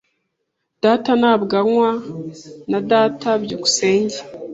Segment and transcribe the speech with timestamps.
[0.83, 1.91] "Data ntabwo anywa."
[2.71, 4.17] "Na data." byukusenge